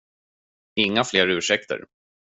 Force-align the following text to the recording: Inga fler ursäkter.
Inga 0.75 1.03
fler 1.03 1.27
ursäkter. 1.27 1.81